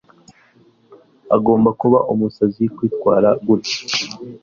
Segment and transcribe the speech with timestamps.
[1.35, 3.79] Agomba kuba umusazi kwitwara gutya